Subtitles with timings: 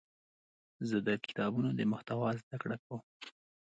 [0.87, 3.01] زه د کتابونو د محتوا زده کړه کوم.